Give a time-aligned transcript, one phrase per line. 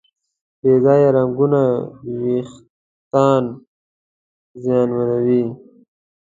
[0.61, 1.61] بې ځایه رنګونه
[2.19, 3.43] وېښتيان
[4.61, 5.43] زیانمنوي.